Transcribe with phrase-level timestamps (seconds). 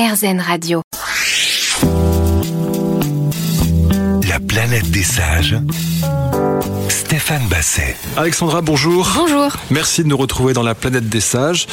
[0.00, 0.80] RZN Radio.
[4.26, 5.56] La planète des sages.
[6.88, 7.96] Stéphane Basset.
[8.16, 9.12] Alexandra, bonjour.
[9.14, 9.50] Bonjour.
[9.70, 11.66] Merci de nous retrouver dans la planète des sages.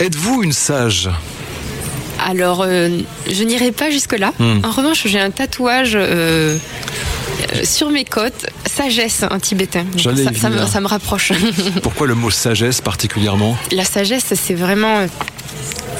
[0.00, 1.10] Êtes-vous une sage?
[2.24, 2.88] Alors, euh,
[3.30, 4.32] je n'irai pas jusque-là.
[4.38, 4.64] Hmm.
[4.64, 9.84] En revanche, j'ai un tatouage euh, euh, sur mes côtes, sagesse en tibétain.
[9.84, 11.32] Me, ça me rapproche.
[11.82, 13.54] Pourquoi le mot sagesse particulièrement?
[13.70, 15.06] La sagesse, c'est vraiment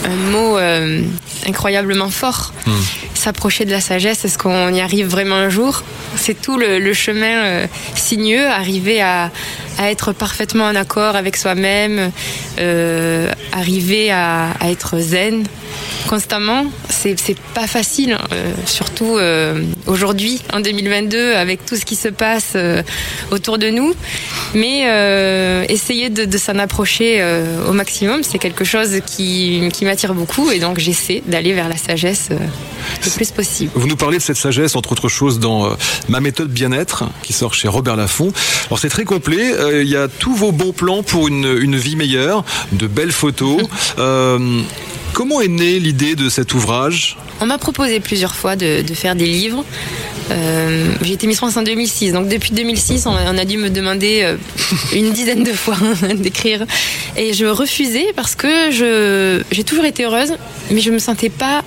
[0.07, 1.03] un mot euh,
[1.47, 2.53] incroyablement fort.
[2.67, 2.73] Hmm.
[3.27, 5.83] S'approcher de la sagesse, est-ce qu'on y arrive vraiment un jour?
[6.15, 9.33] C'est tout le, chemin euh, sinueux, arriver à,
[9.83, 12.13] être parfaitement en accord avec soi-même,
[12.61, 15.45] euh, arriver à, être zen
[16.07, 16.67] constamment.
[16.89, 19.19] C'est pas facile, euh, surtout
[19.89, 22.57] aujourd'hui, en 2022, avec tout ce qui se passe
[23.33, 23.93] autour de nous.
[24.55, 24.83] Mais
[25.69, 27.25] essayer de, s'en approcher
[27.69, 32.31] au maximum, c'est quelque chose qui, m'attire beaucoup et donc j'essaie d'aller vers la sagesse
[33.17, 33.73] plus possible.
[33.75, 35.75] Vous nous parlez de cette sagesse, entre autres choses, dans euh,
[36.09, 38.31] Ma méthode bien-être, qui sort chez Robert Laffont.
[38.67, 41.77] Alors c'est très complet, euh, il y a tous vos bons plans pour une, une
[41.77, 43.63] vie meilleure, de belles photos.
[43.99, 44.61] Euh,
[45.13, 47.17] comment est née l'idée de cet ouvrage?
[47.41, 49.65] On m'a proposé plusieurs fois de, de faire des livres.
[50.31, 53.71] Euh, j'ai été Miss France en 2006, donc depuis 2006, on, on a dû me
[53.71, 54.37] demander euh,
[54.93, 55.77] une dizaine de fois
[56.17, 56.67] d'écrire.
[57.17, 60.35] Et je refusais parce que je, j'ai toujours été heureuse,
[60.71, 61.63] mais je me sentais pas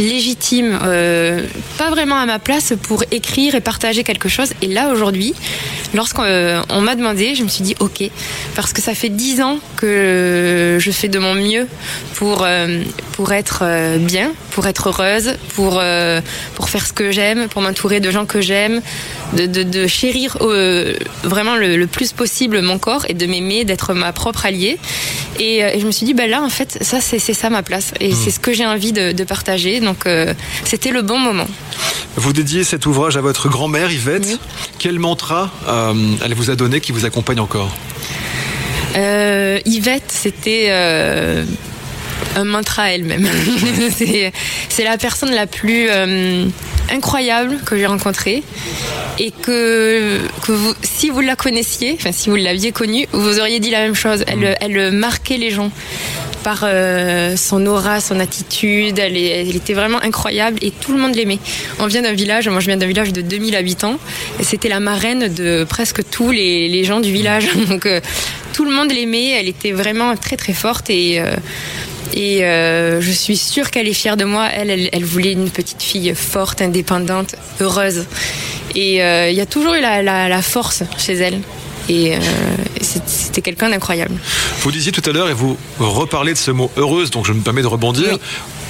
[0.00, 1.46] légitime, euh,
[1.78, 4.48] pas vraiment à ma place pour écrire et partager quelque chose.
[4.62, 5.34] Et là, aujourd'hui,
[5.94, 8.02] lorsqu'on euh, on m'a demandé, je me suis dit ok,
[8.56, 11.68] parce que ça fait dix ans que je fais de mon mieux
[12.14, 13.62] pour, euh, pour être
[13.98, 15.82] bien, pour être heureuse, pour,
[16.54, 18.80] pour faire ce que j'aime, pour m'entourer de gens que j'aime,
[19.36, 20.38] de, de, de chérir
[21.22, 24.78] vraiment le, le plus possible mon corps et de m'aimer, d'être ma propre alliée.
[25.38, 27.92] Et, et je me suis dit, bah là, en fait, ça, c'est ça ma place.
[28.00, 29.80] Et c'est ce que j'ai envie de, de partager.
[29.80, 31.46] Donc, euh, c'était le bon moment.
[32.16, 34.26] Vous dédiez cet ouvrage à votre grand-mère Yvette.
[34.26, 34.38] Oui.
[34.78, 37.74] Quel mantra euh, elle vous a donné qui vous accompagne encore?
[38.96, 40.70] Euh, Yvette, c'était
[42.36, 43.28] un mantra elle-même.
[43.96, 44.32] c'est
[44.68, 46.46] c'est la personne la plus euh,
[46.92, 48.42] incroyable que j'ai rencontrée
[49.18, 53.60] et que, que vous, si vous la connaissiez, enfin si vous l'aviez connue, vous auriez
[53.60, 54.24] dit la même chose.
[54.26, 55.70] Elle, elle marquait les gens
[56.42, 58.98] par euh, son aura, son attitude.
[58.98, 61.38] Elle, était vraiment incroyable et tout le monde l'aimait.
[61.78, 63.98] On vient d'un village, moi je viens d'un village de 2000 habitants
[64.42, 67.48] c'était la marraine de presque tous les, gens du village.
[67.68, 68.00] Donc euh,
[68.52, 69.30] tout le monde l'aimait.
[69.30, 71.20] Elle était vraiment très très forte et
[72.16, 74.48] euh, je suis sûre qu'elle est fière de moi.
[74.52, 78.06] Elle, elle, voulait une petite fille forte, indépendante, heureuse.
[78.74, 81.40] Et il y a toujours eu la force chez elle.
[81.90, 82.18] Et euh,
[82.80, 84.14] c'était quelqu'un d'incroyable.
[84.60, 87.40] Vous disiez tout à l'heure, et vous reparlez de ce mot heureuse, donc je me
[87.40, 88.12] permets de rebondir.
[88.12, 88.18] Oui.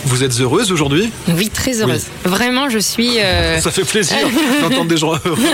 [0.06, 1.10] Vous êtes heureuse aujourd'hui?
[1.28, 2.06] Oui, très heureuse.
[2.24, 3.18] Vraiment, je suis.
[3.18, 4.16] euh, Ça fait plaisir
[4.62, 5.36] d'entendre des gens heureux.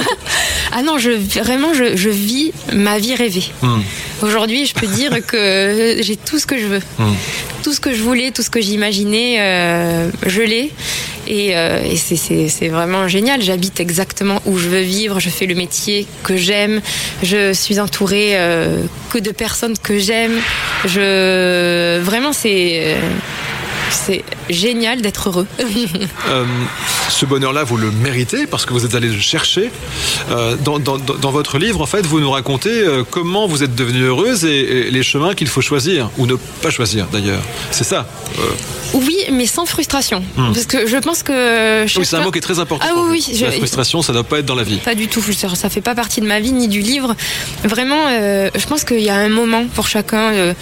[0.73, 1.11] Ah non, je,
[1.41, 3.45] vraiment, je, je vis ma vie rêvée.
[3.63, 3.81] Hmm.
[4.21, 6.81] Aujourd'hui, je peux dire que j'ai tout ce que je veux.
[6.99, 7.15] Hmm.
[7.63, 10.73] Tout ce que je voulais, tout ce que j'imaginais, euh, je l'ai.
[11.27, 13.43] Et, euh, et c'est- vraiment génial.
[13.43, 15.21] J'habite exactement où je veux vivre.
[15.21, 16.81] Je fais le métier que j'aime.
[17.23, 20.35] Je suis entourée euh, que de personnes que j'aime.
[20.85, 23.01] Je vraiment, c'est euh,
[23.91, 25.47] c'est génial d'être heureux.
[26.29, 26.45] Euh,
[27.09, 29.71] ce bonheur-là, vous le méritez parce que vous êtes allé le chercher.
[30.31, 33.63] Euh, dans, dans- dans- dans votre livre, en fait, vous nous racontez euh, comment vous
[33.63, 34.49] êtes devenue heureuse et,
[34.89, 37.41] et les chemins qu'il faut choisir ou ne pas choisir d'ailleurs.
[37.71, 38.09] C'est ça.
[38.41, 38.43] Euh,
[38.95, 40.23] Oui, mais sans frustration.
[40.37, 41.85] Parce que je pense que.
[41.85, 42.87] oui, c'est un mot qui est très important.
[42.91, 44.79] Ah oui, je- La frustration, ça ne doit pas être dans la vie.
[44.79, 47.15] Pas du tout, ça ça fait pas partie de ma vie ni du livre.
[47.63, 50.55] Vraiment, je pense qu'il y a un moment pour chacun.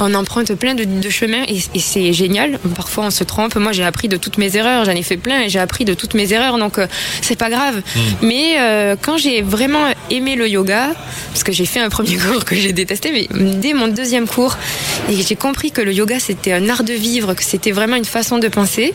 [0.00, 2.58] On emprunte plein de, de chemins et, et c'est génial.
[2.76, 3.54] Parfois, on se trompe.
[3.56, 4.84] Moi, j'ai appris de toutes mes erreurs.
[4.84, 6.58] J'en ai fait plein et j'ai appris de toutes mes erreurs.
[6.58, 6.86] Donc, euh,
[7.22, 7.82] c'est pas grave.
[8.22, 10.94] Mais euh, quand j'ai vraiment aimé le yoga,
[11.32, 14.56] parce que j'ai fait un premier cours que j'ai détesté, mais dès mon deuxième cours,
[15.10, 18.04] et j'ai compris que le yoga c'était un art de vivre, que c'était vraiment une
[18.04, 18.92] façon de penser.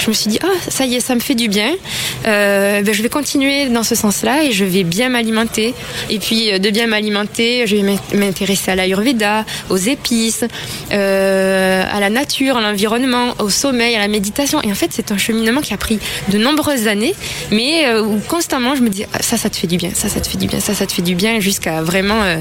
[0.00, 1.70] Je me suis dit ah ça y est, ça me fait du bien.
[2.26, 5.74] Euh, ben, je vais continuer dans ce sens-là et je vais bien m'alimenter.
[6.10, 10.37] Et puis euh, de bien m'alimenter, je vais m'in- m'intéresser à l'ayurveda, aux épices,
[10.92, 14.60] euh, à la nature, à l'environnement, au sommeil, à la méditation.
[14.62, 15.98] Et en fait, c'est un cheminement qui a pris
[16.28, 17.14] de nombreuses années,
[17.50, 20.08] mais euh, où constamment je me dis ah, ça, ça te fait du bien, ça,
[20.08, 22.38] ça te fait du bien, ça, ça te fait du bien, jusqu'à vraiment euh,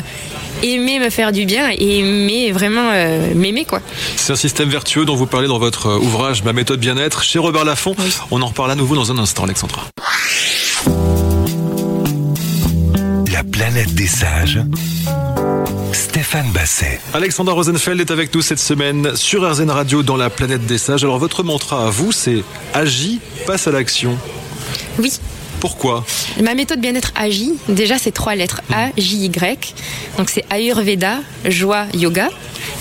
[0.63, 3.81] aimer me faire du bien et aimer vraiment euh, m'aimer quoi.
[4.15, 7.65] C'est un système vertueux dont vous parlez dans votre ouvrage Ma méthode bien-être chez Robert
[7.65, 7.95] Laffont.
[8.31, 9.83] On en reparle à nouveau dans un instant, Alexandra.
[13.31, 14.59] La planète des sages.
[15.93, 16.99] Stéphane Basset.
[17.13, 21.03] Alexandra Rosenfeld est avec nous cette semaine sur RZN Radio dans la planète des sages.
[21.03, 22.43] Alors votre mantra à vous, c'est
[22.73, 24.17] agis, passe à l'action.
[24.99, 25.13] Oui.
[25.59, 26.05] Pourquoi?
[26.43, 27.53] Ma méthode bien-être agit.
[27.67, 29.73] Déjà, c'est trois lettres A, J, Y.
[30.17, 32.29] Donc c'est Ayurveda, joie, yoga.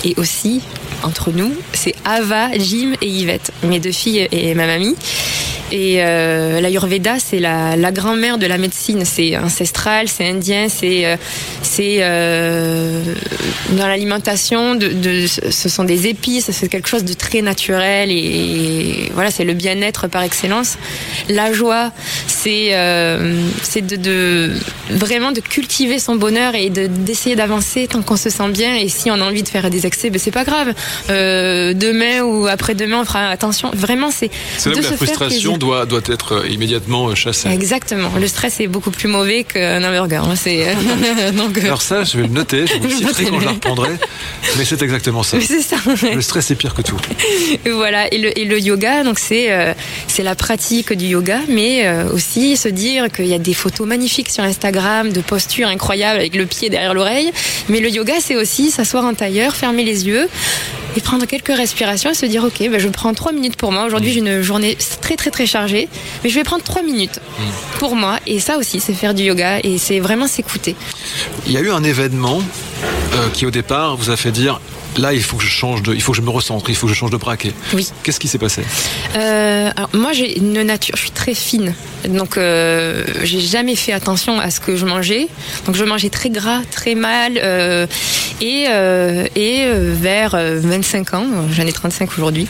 [0.03, 0.61] Et aussi,
[1.01, 4.95] entre nous, c'est Ava, Jim et Yvette, mes deux filles et ma mamie.
[5.71, 9.03] Et euh, l'Ayurveda, c'est la, la grand-mère de la médecine.
[9.03, 11.17] C'est ancestral, c'est indien, c'est euh,
[11.61, 13.01] c'est euh,
[13.71, 14.75] dans l'alimentation.
[14.75, 19.43] De, de, ce sont des épices, c'est quelque chose de très naturel et, voilà, c'est
[19.43, 20.77] le bien-être par excellence.
[21.29, 21.91] La joie,
[22.27, 24.51] c'est euh, c'est de, de,
[24.89, 28.75] vraiment de cultiver son bonheur et d'essayer d'avancer tant qu'on se sent bien.
[28.75, 30.73] Et si on a envie de faire des excès, ben c'est pas grave.
[31.09, 33.71] Euh, demain ou après-demain, on fera attention.
[33.73, 34.29] Vraiment, c'est
[34.65, 37.49] de se la frustration doit, doit être euh, immédiatement euh, chassé.
[37.49, 38.09] Exactement.
[38.19, 40.25] Le stress est beaucoup plus mauvais qu'un hamburger.
[40.35, 43.45] C'est, euh, donc, Alors ça, je vais le noter, je vous le citerai quand je
[43.45, 43.91] la reprendrai.
[44.57, 45.37] Mais c'est exactement ça.
[45.47, 45.77] C'est ça.
[46.13, 46.97] Le stress est pire que tout.
[47.69, 48.11] Voilà.
[48.13, 49.75] Et le, et le yoga, donc c'est,
[50.07, 54.29] c'est la pratique du yoga, mais aussi se dire qu'il y a des photos magnifiques
[54.29, 57.31] sur Instagram de postures incroyables avec le pied derrière l'oreille.
[57.69, 60.27] Mais le yoga, c'est aussi s'asseoir en tailleur, fermer les yeux,
[60.97, 63.85] et prendre quelques respirations et se dire ok ben je prends trois minutes pour moi.
[63.85, 65.87] Aujourd'hui j'ai une journée très très très chargée
[66.23, 67.19] mais je vais prendre trois minutes
[67.77, 68.17] pour moi.
[68.25, 70.75] Et ça aussi c'est faire du yoga et c'est vraiment s'écouter.
[71.45, 72.41] Il y a eu un événement
[73.13, 74.59] euh, qui au départ vous a fait dire
[74.97, 76.87] là, il faut que je change de, il faut que je me recentre, il faut
[76.87, 77.53] que je change de braquet.
[77.73, 77.87] Oui.
[78.03, 78.63] Qu'est-ce qui s'est passé?
[79.15, 81.73] Euh, alors Moi, j'ai une nature, je suis très fine,
[82.07, 85.27] donc euh, j'ai jamais fait attention à ce que je mangeais.
[85.65, 87.87] Donc je mangeais très gras, très mal, euh,
[88.41, 92.47] et euh, et vers 25 ans, j'en ai 35 aujourd'hui.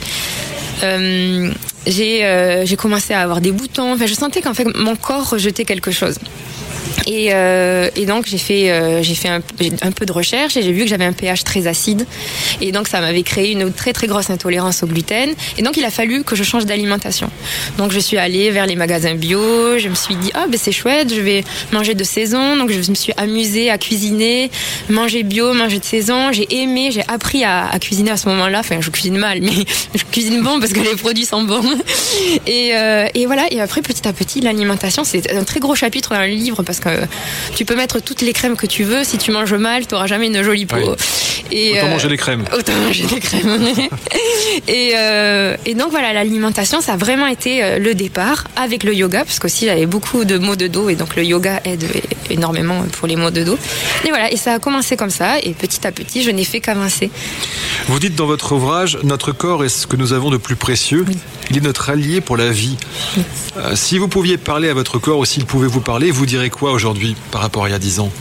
[0.81, 3.93] j'ai j'ai commencé à avoir des boutons.
[3.93, 6.17] Enfin, je sentais qu'en fait mon corps rejetait quelque chose.
[7.07, 10.83] Et, euh, et, donc j'ai fait, euh, fait un, peu de recherche et j'ai vu
[10.83, 12.05] que j'avais un pH très acide.
[12.61, 15.29] Et donc ça m'avait créé une très très grosse intolérance au gluten.
[15.57, 17.29] Et donc il a fallu que je change d'alimentation.
[17.77, 19.77] Donc je suis allée vers les magasins bio.
[19.77, 22.57] Je me suis dit ah ben c'est chouette, je vais manger de saison.
[22.57, 24.51] Donc je me suis amusée à cuisiner,
[24.89, 26.31] manger bio, manger de saison.
[26.31, 28.59] J'ai aimé, j'ai appris à, cuisiner à ce moment-là.
[28.59, 29.51] Enfin je cuisine mal, mais
[29.95, 31.63] je cuisine bon parce que les produits sont bons.
[32.45, 33.45] Et, euh, et voilà.
[33.51, 36.89] Et après petit à petit l'alimentation c'est un très gros chapitre dans le livre que
[36.89, 37.05] euh,
[37.55, 39.03] tu peux mettre toutes les crèmes que tu veux.
[39.03, 40.95] Si tu manges mal, tu n'auras jamais une jolie peau.
[41.51, 42.45] Et, autant manger des crèmes.
[42.57, 43.59] Autant manger des crèmes.
[44.67, 48.93] et, euh, et, donc voilà, l'alimentation, ça a vraiment été euh, le départ avec le
[48.93, 51.85] yoga, parce qu'aussi j'avais beaucoup de maux de dos et donc le yoga aide
[52.29, 53.57] énormément pour les maux de dos.
[54.05, 56.59] Et voilà, et ça a commencé comme ça et petit à petit, je n'ai fait
[56.59, 57.09] qu'avancer.
[57.87, 61.05] Vous dites dans votre ouvrage, notre corps est ce que nous avons de plus précieux.
[61.49, 62.75] Il est notre allié pour la vie.
[63.75, 66.66] si vous pouviez parler à votre corps ou s'il pouvait vous parler, vous direz quoi
[66.71, 68.11] aujourd'hui par rapport à il y a 10 ans?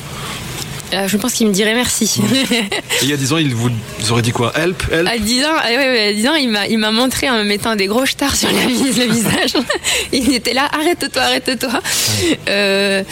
[0.92, 2.20] Euh, je pense qu'il me dirait merci.
[3.02, 3.70] il y a 10 ans, il vous
[4.10, 4.52] aurait dit quoi?
[4.56, 7.28] Help, help À 10 ans, ouais, ouais, à 10 ans il, m'a, il m'a montré
[7.28, 9.54] en me mettant des gros stars sur la, le visage.
[10.12, 11.80] il était là, arrête-toi, arrête-toi.
[12.48, 13.02] Euh,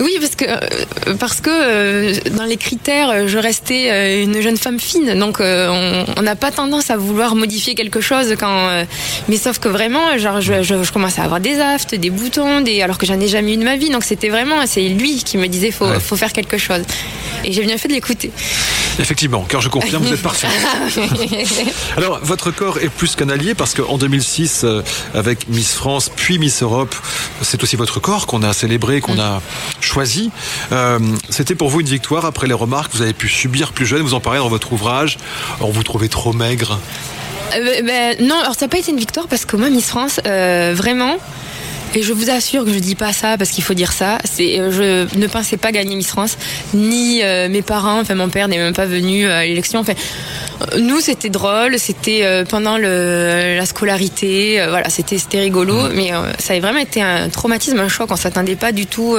[0.00, 4.56] oui, parce que, euh, parce que euh, dans les critères, je restais euh, une jeune
[4.56, 5.18] femme fine.
[5.18, 8.84] Donc on n'a pas tendance à vouloir modifier quelque chose quand.
[9.28, 12.62] mais sauf que vraiment, genre, je, je, je, commençais à avoir des aftes, des boutons,
[12.62, 13.90] des, alors que j'en ai jamais eu de ma vie.
[13.90, 16.82] Donc c'était vraiment, c'est lui qui me disait faut, faut faire quelque chose.
[17.50, 18.30] Et j'ai bien fait de l'écouter.
[19.00, 20.46] Effectivement, car je confirme, vous êtes parfait.
[21.96, 24.64] Alors, votre corps est plus qu'un allié parce qu'en 2006,
[25.14, 26.94] avec Miss France puis Miss Europe,
[27.42, 29.42] c'est aussi votre corps qu'on a célébré, qu'on a
[29.80, 30.30] choisi.
[30.70, 33.86] Euh, C'était pour vous une victoire après les remarques que vous avez pu subir plus
[33.86, 34.02] jeune.
[34.02, 35.18] Vous en parlez dans votre ouvrage.
[35.60, 36.78] On vous trouvez trop maigre.
[37.56, 40.20] Euh, ben, non, alors ça n'a pas été une victoire parce que moi, Miss France,
[40.26, 41.16] euh, vraiment,
[41.94, 44.18] et je vous assure que je dis pas ça parce qu'il faut dire ça.
[44.24, 46.38] C'est, euh, je ne pensais pas gagner Miss France,
[46.72, 48.00] ni euh, mes parents.
[48.00, 49.80] Enfin, mon père n'est même pas venu à l'élection.
[49.80, 49.94] Enfin,
[50.78, 51.78] nous, c'était drôle.
[51.78, 54.64] C'était euh, pendant le, la scolarité.
[54.68, 55.88] voilà, c'était, c'était rigolo.
[55.92, 58.08] Mais ça a vraiment été un traumatisme, un choc.
[58.10, 59.16] On s'attendait pas du tout,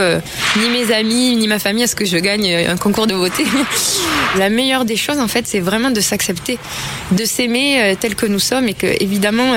[0.58, 3.44] ni mes amis, ni ma famille, à ce que je gagne un concours de beauté.
[4.38, 6.58] la meilleure des choses, en fait, c'est vraiment de s'accepter,
[7.12, 9.54] de s'aimer tel que nous sommes, et que évidemment,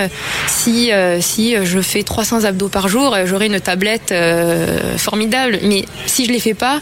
[0.64, 0.90] si
[1.20, 5.58] si je fais 300 abdos par jour euh, j'aurai une tablette euh, formidable.
[5.62, 6.80] Mais si je les fais pas,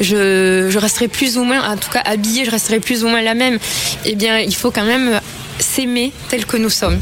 [0.00, 3.22] je, je resterai plus ou moins, en tout cas habillée, je resterai plus ou moins
[3.22, 3.58] la même.
[4.04, 5.20] Eh bien, il faut quand même
[5.58, 6.98] s'aimer tel que nous sommes.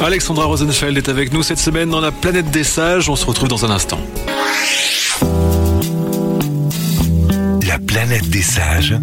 [0.00, 3.08] Alexandra Rosenfeld est avec nous cette semaine dans la planète des sages.
[3.08, 3.98] On se retrouve dans un instant.
[7.66, 8.94] La planète des sages.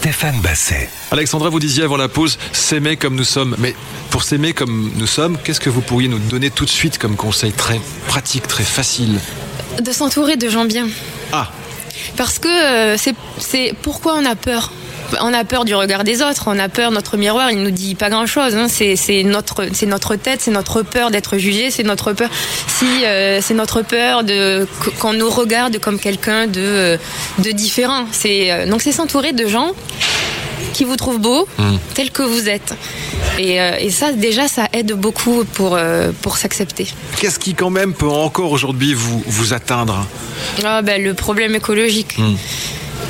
[0.00, 0.88] Stéphane Basset.
[1.10, 3.54] Alexandra, vous disiez avant la pause, s'aimer comme nous sommes.
[3.58, 3.74] Mais
[4.08, 7.16] pour s'aimer comme nous sommes, qu'est-ce que vous pourriez nous donner tout de suite comme
[7.16, 9.20] conseil très pratique, très facile
[9.82, 10.88] De s'entourer de gens bien.
[11.34, 11.50] Ah
[12.16, 14.72] Parce que euh, c'est c'est pourquoi on a peur?
[15.20, 17.94] On a peur du regard des autres, on a peur, notre miroir, il nous dit
[17.94, 18.54] pas grand chose.
[18.54, 18.66] Hein.
[18.68, 22.28] C'est notre, tête, c'est notre peur d'être jugé, c'est notre peur,
[22.66, 24.66] si euh, c'est notre peur de
[24.98, 26.96] qu'on nous regarde comme quelqu'un de euh,
[27.38, 28.06] de différent.
[28.12, 29.72] C'est euh, donc c'est s'entourer de gens
[30.72, 31.48] qui vous trouvent beau
[31.94, 32.74] tel que vous êtes.
[33.38, 36.88] Et, euh, et ça, déjà, ça aide beaucoup pour, euh, pour s'accepter.
[37.18, 40.06] Qu'est-ce qui quand même peut encore aujourd'hui vous, vous atteindre?
[40.64, 42.18] Ah, ben, le problème écologique.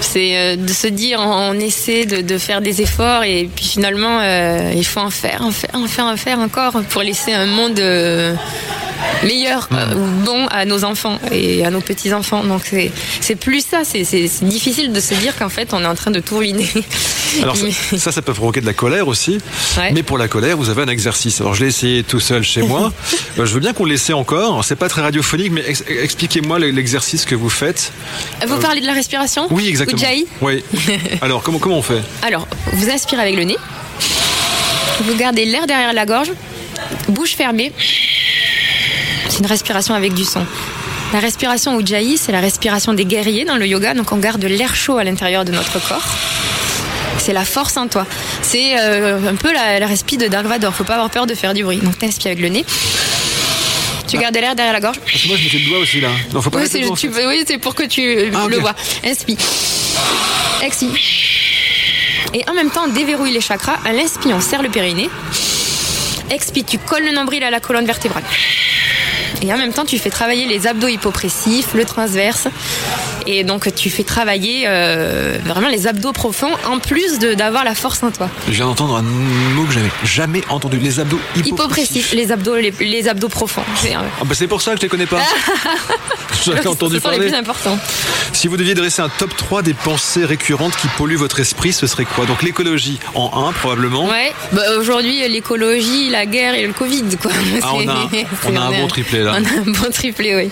[0.00, 4.20] C'est euh, de se dire, on, essaie de, de faire des efforts et puis finalement,
[4.20, 7.46] euh, il faut en faire, en faire, en faire, en faire encore pour laisser un
[7.46, 8.34] monde euh,
[9.24, 12.44] meilleur ou bon à nos enfants et à nos petits-enfants.
[12.44, 12.90] Donc c'est
[13.20, 14.04] c'est plus ça, c'est
[14.42, 16.68] difficile de se dire qu'en fait, on est en train de tout ruiner.
[17.42, 19.38] Alors ça, Mais- ça, ça peut provoquer de la colère aussi.
[19.76, 19.92] Ouais.
[19.92, 21.40] Mais pour la colère, vous avez un exercice.
[21.40, 22.92] Alors je l'ai essayé tout seul chez moi.
[23.38, 24.64] Euh, je veux bien qu'on l'essaie encore.
[24.64, 27.92] C'est pas très radiophonique, mais ex- expliquez-moi l'exercice que vous faites.
[28.46, 29.96] Vous parlez de la respiration Oui, exactement.
[30.02, 30.64] Ujjayi Oui.
[31.22, 33.56] Alors comment comment on fait Alors, vous inspirez avec le nez.
[35.02, 36.32] Vous gardez l'air derrière la gorge.
[37.08, 37.72] Bouche fermée.
[39.28, 40.44] C'est une respiration avec du son.
[41.12, 43.94] La respiration Ujjayi, c'est la respiration des guerriers dans le yoga.
[43.94, 46.04] Donc, on garde l'air chaud à l'intérieur de notre corps.
[47.22, 48.06] C'est la force en toi.
[48.42, 50.74] C'est euh, un peu la, la respi de Dark Vador.
[50.74, 51.76] Faut pas avoir peur de faire du bruit.
[51.78, 52.64] Donc, t'inspires avec le nez.
[54.08, 54.98] Tu gardes l'air derrière la gorge.
[54.98, 56.08] Parce que moi je mettais le doigt aussi là.
[56.32, 57.08] Non, faut pas Oui, c'est en fait.
[57.26, 58.50] oui, pour que tu Ah, ok.
[58.50, 58.74] le vois.
[59.04, 59.36] Inspire.
[60.62, 60.90] Expire.
[62.34, 63.78] Et en même temps, on déverrouille les chakras.
[63.84, 65.08] À l'inspire, on serre le périnée.
[66.30, 68.24] Expire, tu colles le nombril à la colonne vertébrale.
[69.42, 72.48] Et en même temps, tu fais travailler les abdos hypopressifs, le transverse.
[73.32, 78.02] Et donc, tu fais travailler euh, vraiment les abdos profonds, en plus d'avoir la force
[78.02, 78.28] en toi.
[78.48, 80.78] Je viens d'entendre un mot que j'avais jamais entendu.
[80.78, 82.12] Les abdos hypopressifs.
[82.12, 83.62] Les abdos, les, les abdos profonds.
[83.76, 85.20] C'est, Ah bah c'est pour ça que je les connais pas.
[86.44, 87.28] J'avais entendu ce sont les parler.
[87.30, 87.78] plus importants.
[88.32, 91.86] Si vous deviez dresser un top 3 des pensées récurrentes qui polluent votre esprit, ce
[91.86, 92.24] serait quoi?
[92.24, 94.06] Donc l'écologie en 1 probablement.
[94.08, 97.30] Ouais, bah, aujourd'hui, l'écologie, la guerre et le Covid, quoi.
[97.62, 99.32] Ah, on a un- C'est- on a un bon triplé, là.
[99.38, 100.50] On a un bon triplé, oui.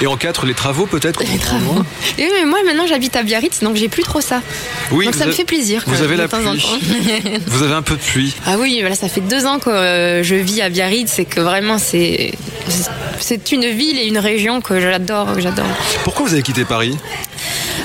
[0.00, 1.22] Et, et en 4, les travaux peut-être?
[1.22, 1.84] Les travaux.
[2.18, 4.42] Et oui, mais moi, maintenant, j'habite à Biarritz, donc j'ai plus trop ça.
[4.90, 5.82] Oui, donc ça me fait plaisir.
[5.86, 6.64] Vous quoi, avez la pluie.
[7.46, 8.34] Vous avez un peu de pluie.
[8.46, 11.40] Ah oui, voilà, ça fait deux ans que euh, je vis à Biarritz, c'est que
[11.40, 12.32] vraiment, c'est
[13.20, 15.66] c'est une ville et une région que j'adore, que j'adore.
[16.04, 16.96] Pourquoi vous avez quitté Paris?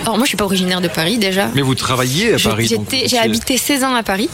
[0.02, 1.50] Alors moi, je suis pas originaire de Paris déjà.
[1.56, 2.74] Mais vous travaillez à Paris.
[3.06, 4.30] J'ai habité 16 ans à Paris.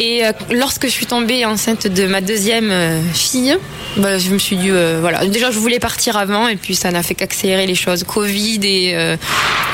[0.00, 3.56] Et euh, lorsque je suis tombée enceinte de ma deuxième euh, fille,
[3.96, 6.90] bah, je me suis dit, euh, voilà, déjà je voulais partir avant et puis ça
[6.90, 8.04] n'a fait qu'accélérer les choses.
[8.04, 9.16] Covid et, euh,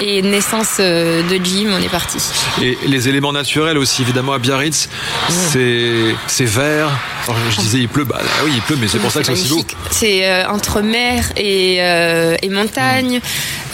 [0.01, 2.19] et naissance euh, de Jim, on est parti.
[2.63, 4.89] Et les éléments naturels aussi, évidemment, à Biarritz,
[5.29, 6.89] c'est c'est vert.
[7.27, 8.05] Alors, je disais, il pleut.
[8.05, 9.65] Bah oui, il pleut, mais c'est pour ça que c'est aussi beau.
[9.91, 13.21] C'est euh, entre mer et, euh, et montagne,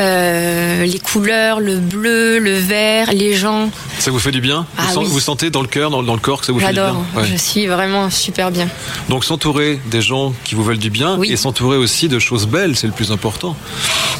[0.00, 3.70] euh, les couleurs, le bleu, le vert, les gens.
[4.00, 5.06] Ça vous fait du bien Ah vous, oui.
[5.08, 6.86] vous sentez dans le cœur, dans, dans le corps que ça vous fait du bien
[6.86, 7.04] J'adore.
[7.14, 7.28] Ouais.
[7.30, 8.68] Je suis vraiment super bien.
[9.08, 11.30] Donc s'entourer des gens qui vous veulent du bien Oui.
[11.30, 13.56] et s'entourer aussi de choses belles, c'est le plus important.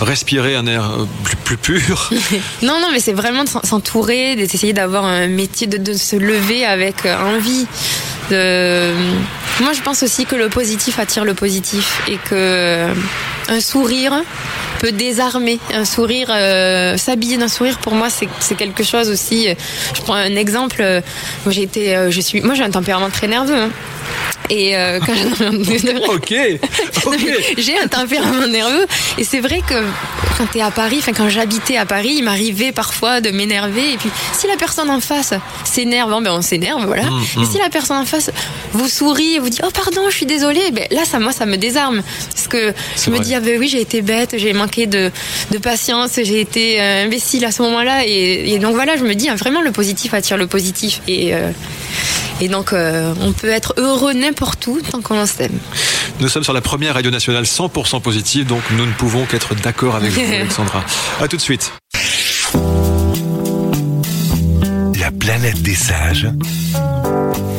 [0.01, 0.89] Respirer un air
[1.25, 1.94] plus, plus pur.
[2.63, 6.65] Non, non, mais c'est vraiment de s'en- s'entourer, d'essayer d'avoir un métier, de, se lever
[6.65, 7.67] avec euh, envie.
[9.61, 12.95] Moi, je pense aussi que le positif attire le positif et que euh,
[13.49, 14.13] un sourire
[14.81, 15.61] peut désarmer.
[15.73, 19.49] Un sourire, euh, s'habiller d'un sourire, pour moi, c'est quelque chose aussi.
[19.95, 20.83] Je prends un exemple.
[21.45, 23.55] moi, j'ai un tempérament très nerveux.
[23.55, 23.71] hein.
[24.51, 25.13] Et euh, quand
[26.15, 26.35] ok,
[27.07, 27.27] ok.
[27.57, 28.87] J'ai un tempérament nerveux.
[29.19, 29.75] Et c'est vrai que
[30.37, 33.93] quand t'es à Paris, enfin quand j'habitais à Paris, il m'arrivait parfois de m'énerver.
[33.93, 35.33] Et puis si la personne en face
[35.65, 37.05] s'énerve, ben on s'énerve voilà.
[37.05, 38.31] Mmh, Et si la personne en face
[38.73, 41.47] vous sourit et vous dit oh pardon, je suis désolée, ben là ça moi ça
[41.47, 42.03] me désarme.
[42.35, 45.11] Parce que je me dis ah ben oui j'ai été bête, j'ai manqué de,
[45.53, 49.15] de patience, j'ai été euh, imbécile à ce moment-là et, et donc voilà je me
[49.15, 51.01] dis ah, vraiment le positif attire le positif.
[51.09, 51.51] Et euh,
[52.41, 55.59] et donc, euh, on peut être heureux n'importe où tant qu'on s'aime.
[56.21, 59.97] Nous sommes sur la première radio nationale 100% positive, donc nous ne pouvons qu'être d'accord
[59.97, 60.85] avec vous, Alexandra.
[61.21, 61.73] À tout de suite.
[65.01, 66.29] La planète des sages.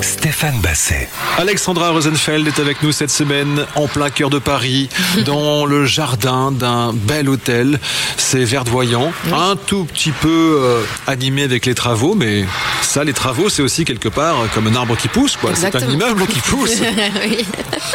[0.05, 1.09] Stéphane Basset.
[1.39, 4.87] Alexandra Rosenfeld est avec nous cette semaine en plein cœur de Paris,
[5.25, 7.79] dans le jardin d'un bel hôtel.
[8.15, 12.45] C'est verdoyant, un tout petit peu euh, animé avec les travaux, mais
[12.83, 15.55] ça, les travaux, c'est aussi quelque part comme un arbre qui pousse, quoi.
[15.55, 16.81] C'est un immeuble qui pousse.
[17.27, 17.43] oui.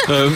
[0.09, 0.29] Euh,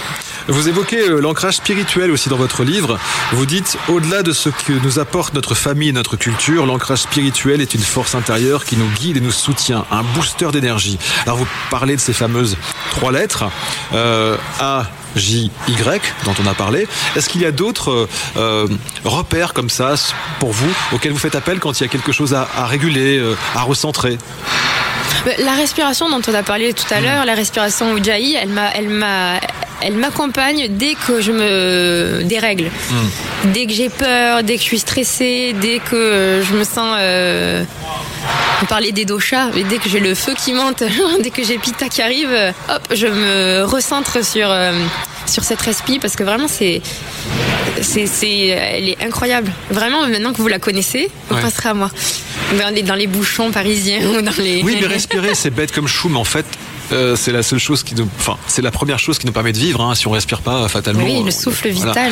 [0.47, 2.99] vous évoquez euh, l'ancrage spirituel aussi dans votre livre.
[3.31, 7.61] Vous dites, au-delà de ce que nous apporte notre famille et notre culture, l'ancrage spirituel
[7.61, 10.97] est une force intérieure qui nous guide et nous soutient, un booster d'énergie.
[11.25, 12.57] Alors vous parlez de ces fameuses
[12.91, 13.45] trois lettres,
[13.93, 14.85] euh, A,
[15.15, 16.87] J, Y, dont on a parlé.
[17.15, 18.67] Est-ce qu'il y a d'autres euh,
[19.03, 19.95] repères comme ça
[20.39, 23.23] pour vous auxquels vous faites appel quand il y a quelque chose à, à réguler,
[23.55, 24.17] à recentrer?
[25.39, 28.89] La respiration dont on a parlé tout à l'heure, la respiration Ujjayi, elle m'a, elle
[28.89, 29.39] m'a,
[29.81, 32.69] elle m'accompagne dès que je me dérègle.
[33.53, 36.97] Dès que j'ai peur, dès que je suis stressée, dès que euh, je me sens.
[36.99, 37.63] Euh,
[38.61, 40.81] on parlait des doshas, mais dès que j'ai le feu qui monte,
[41.21, 44.71] dès que j'ai Pitta qui arrive, euh, hop, je me recentre sur, euh,
[45.27, 46.81] sur cette respi parce que vraiment c'est.
[47.81, 49.51] C'est, c'est, elle est incroyable.
[49.69, 51.41] Vraiment, maintenant que vous la connaissez, vous Ouais.
[51.41, 51.91] passerez à moi.
[52.57, 54.61] Dans les, dans les bouchons parisiens ou dans les.
[54.63, 56.45] Oui, mais respirer, c'est bête comme chou, mais en fait,
[56.91, 59.51] euh, c'est la seule chose qui nous, enfin, c'est la première chose qui nous permet
[59.53, 59.81] de vivre.
[59.81, 59.95] hein.
[59.95, 61.03] Si on respire pas, fatalement.
[61.03, 61.91] Oui, le on- souffle voilà.
[61.91, 62.11] vital.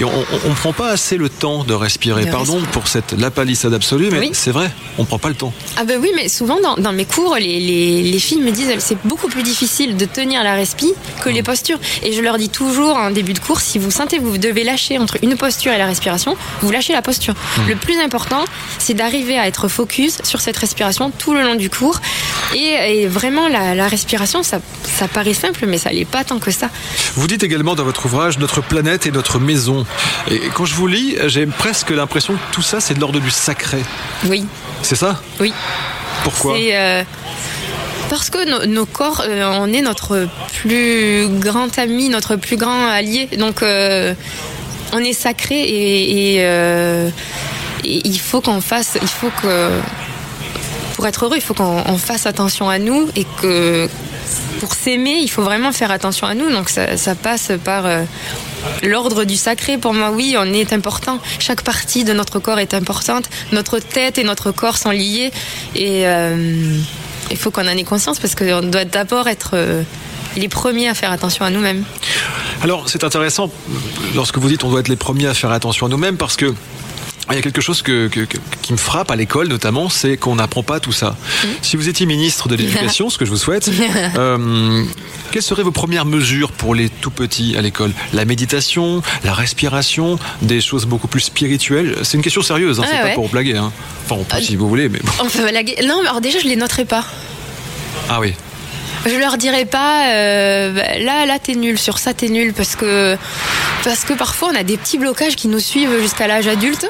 [0.00, 0.10] Et on,
[0.48, 2.24] on prend pas assez le temps de respirer.
[2.24, 2.72] De Pardon respirer.
[2.72, 4.30] pour cette lapalissade absolue, mais Oui.
[4.32, 5.52] c'est vrai, on prend pas le temps.
[5.76, 8.72] Ah ben oui, mais souvent dans, dans mes cours, les, les, les filles me disent
[8.78, 11.78] c'est beaucoup plus difficile de tenir la respi que les postures.
[12.02, 14.64] Et je leur dis toujours en début de cours, si vous sentez que vous devez
[14.64, 17.34] lâcher entre une posture et la respiration, vous lâchez la posture.
[17.68, 18.44] Le plus important,
[18.78, 22.00] c'est d'arriver à être focus sur cette respiration tout le long du cours.
[22.54, 22.58] Et,
[23.02, 24.11] et vraiment, la, la respiration,
[24.42, 26.68] ça, ça paraît simple, mais ça l'est pas tant que ça.
[27.16, 29.86] Vous dites également dans votre ouvrage Notre planète et notre maison.
[30.30, 33.30] Et quand je vous lis, j'ai presque l'impression que tout ça, c'est de l'ordre du
[33.30, 33.82] sacré.
[34.26, 34.44] Oui,
[34.82, 35.20] C'est ça?
[35.40, 35.52] Oui.
[36.24, 36.56] Pourquoi?
[36.56, 37.02] Euh,
[38.10, 40.28] parce que no- nos corps, euh, on est notre
[40.60, 43.28] plus grand ami, notre plus grand allié.
[43.38, 44.14] Donc, euh,
[44.92, 47.08] on est sacré et, et, euh,
[47.84, 49.70] et il faut qu'on fasse, il faut que
[50.94, 53.88] pour être heureux, il faut qu'on on fasse attention à nous et que
[54.60, 56.50] pour s'aimer, il faut vraiment faire attention à nous.
[56.50, 58.04] Donc ça, ça passe par euh,
[58.82, 59.78] l'ordre du sacré.
[59.78, 61.18] Pour moi, oui, on est important.
[61.38, 63.28] Chaque partie de notre corps est importante.
[63.52, 65.32] Notre tête et notre corps sont liés.
[65.74, 66.78] Et euh,
[67.30, 69.82] il faut qu'on en ait conscience parce qu'on doit d'abord être euh,
[70.36, 71.84] les premiers à faire attention à nous-mêmes.
[72.62, 73.50] Alors, c'est intéressant
[74.14, 76.54] lorsque vous dites on doit être les premiers à faire attention à nous-mêmes parce que
[77.30, 80.16] il y a quelque chose que, que- que- qui me frappe à l'école notamment, c'est
[80.16, 81.16] qu'on n'apprend pas tout ça.
[81.62, 83.70] Si vous étiez ministre de l'Éducation, ce que je vous souhaite,
[84.18, 84.84] euh,
[85.30, 87.92] quelles seraient vos premières mesures pour les tout petits à l'école?
[88.12, 91.96] La méditation, la respiration, des choses beaucoup plus spirituelles?
[92.02, 93.56] C'est une question sérieuse, hein, Ah c'est pas pour blaguer.
[93.56, 93.72] Hein.
[94.04, 94.98] Enfin, on peut si vous voulez, mais.
[95.20, 95.76] On peut blaguer.
[95.86, 97.04] Non, alors déjà, je les noterai pas.
[98.10, 98.34] Ah oui.
[99.04, 103.16] Je leur dirai pas euh, là là t'es nul sur ça t'es nul parce que
[103.84, 106.88] parce que parfois on a des petits blocages qui nous suivent jusqu'à l'âge adulte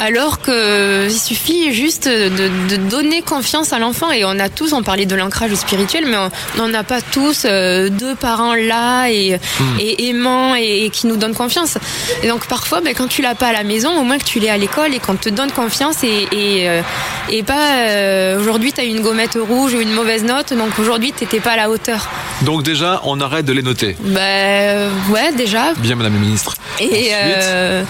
[0.00, 2.28] alors que il suffit juste de,
[2.68, 6.16] de donner confiance à l'enfant et on a tous on parlait de l'ancrage spirituel mais
[6.16, 9.38] on n'en a pas tous euh, deux parents là et,
[9.80, 11.76] et aimants et, et qui nous donnent confiance.
[12.22, 14.38] Et donc parfois ben, quand tu l'as pas à la maison au moins que tu
[14.38, 16.82] l'aies à l'école et qu'on te donne confiance et, et, euh,
[17.30, 21.12] et pas euh, aujourd'hui t'as eu une gommette rouge ou une mauvaise note donc aujourd'hui
[21.40, 22.08] pas à la hauteur
[22.42, 23.96] Donc déjà, on arrête de les noter.
[24.00, 26.54] ben euh, ouais déjà Bien, Madame la Ministre.
[26.80, 27.84] et Ensuite euh,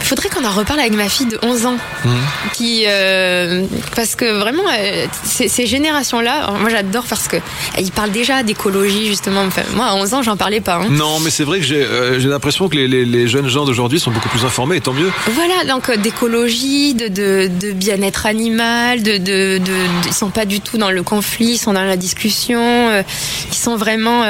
[0.00, 2.12] faudrait qu'on en reparle avec ma fille de 11 ans Mhm.
[2.54, 3.64] qui euh,
[3.96, 7.40] parce que vraiment euh, ces, ces générations là moi j'adore parce que euh,
[7.78, 10.88] ils parlent déjà d'écologie justement Enfin, moi à 11 ans j'en parlais pas hein.
[10.90, 13.98] Non, mais c'est vrai que j'ai euh, l'impression que les, les- les jeunes gens d'aujourd'hui
[14.00, 15.10] sont beaucoup plus informés, et tant mieux.
[15.32, 19.60] Voilà, donc d'écologie, de, de, de bien-être animal, de, de,
[20.06, 23.02] ils sont pas du tout dans le conflit, ils sont dans la discussion,
[23.50, 24.22] ils sont vraiment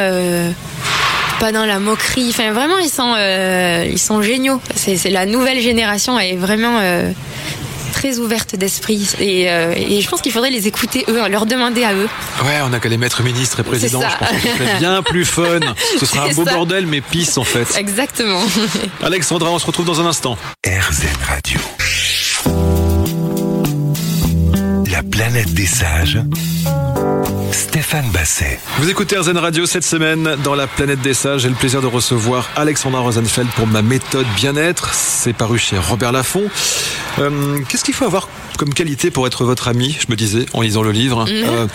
[1.38, 2.28] pas dans la moquerie.
[2.30, 4.60] Enfin, vraiment, ils sont, euh, ils sont géniaux.
[4.74, 7.10] C'est c'est la nouvelle génération, elle est vraiment euh,
[7.92, 11.84] très ouverte d'esprit, et, euh, et je pense qu'il faudrait les écouter eux, leur demander
[11.84, 12.08] à eux.
[12.44, 14.00] Ouais, on a qu'à les mettre ministres et présidents.
[14.00, 14.08] ça.
[14.10, 15.60] Je pense que ce serait bien plus fun.
[15.98, 16.52] Ce sera un beau ça.
[16.54, 17.66] bordel, mais pisse en fait.
[17.76, 18.40] Exactement.
[19.02, 20.36] Alexandra, on se retrouve dans un instant.
[20.66, 21.60] RZN Radio.
[24.90, 26.18] La planète des sages.
[27.58, 28.60] Stéphane Basset.
[28.78, 31.40] Vous écoutez RZN Radio cette semaine dans la planète des sages.
[31.40, 34.94] J'ai le plaisir de recevoir Alexandra Rosenfeld pour ma méthode bien-être.
[34.94, 36.44] C'est paru chez Robert Laffont.
[37.18, 40.60] Euh, Qu'est-ce qu'il faut avoir comme qualité pour être votre ami Je me disais en
[40.60, 41.26] lisant le livre.
[41.28, 41.66] Euh,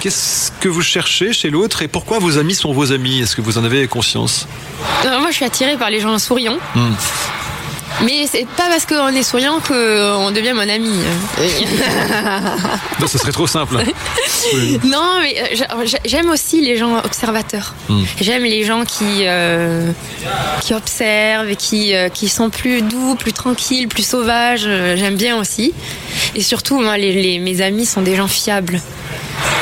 [0.00, 3.20] Qu'est-ce que vous cherchez chez l'autre et pourquoi vos amis sont vos amis?
[3.20, 4.48] Est-ce que vous en avez conscience?
[5.04, 6.56] Euh, moi, je suis attirée par les gens souriants.
[6.74, 6.94] Hmm.
[8.04, 10.90] Mais c'est pas parce qu'on est souriant qu'on devient mon ami.
[13.00, 13.76] Non, ce serait trop simple.
[14.54, 14.78] Oui.
[14.84, 17.74] non, mais euh, j'a- j'aime aussi les gens observateurs.
[17.88, 18.02] Hmm.
[18.20, 19.90] J'aime les gens qui euh,
[20.60, 24.68] qui observent et qui euh, qui sont plus doux, plus tranquilles, plus sauvages.
[24.96, 25.72] J'aime bien aussi.
[26.34, 28.80] Et surtout, moi, les, les- mes amis sont des gens fiables.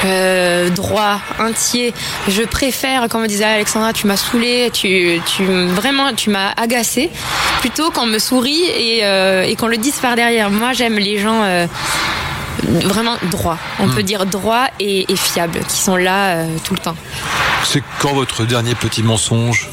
[0.04, 1.94] Euh, droit, entier.
[2.28, 7.10] Je préfère, comme disait Alexandra, tu m'as saoulé, tu, tu vraiment, tu m'as agacé,
[7.60, 10.50] plutôt qu'on me sourit et, euh, et qu'on le dise par derrière.
[10.50, 11.66] Moi, j'aime les gens euh,
[12.62, 13.58] vraiment droits.
[13.80, 16.96] On peut dire droits et, et fiables, qui sont là euh, tout le temps.
[17.64, 19.68] C'est quand votre dernier petit mensonge